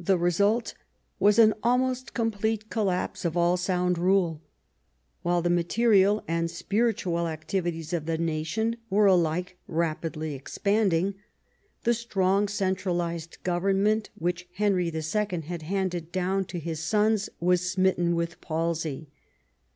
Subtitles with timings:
[0.00, 0.74] The result
[1.20, 4.42] was an almost complete collapse of all sound rule.
[5.22, 11.14] While the material and spiritual activities of the nation were alike rapidly expanding,
[11.84, 15.40] the strong centralised government which Henry II.
[15.42, 19.10] had handed down to his sons was smitten with palsy.